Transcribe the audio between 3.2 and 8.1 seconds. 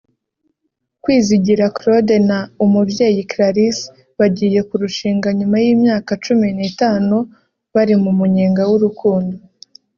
Clarisse bagiye kurushinga nyuma y’imyaka cumi n’itanu bari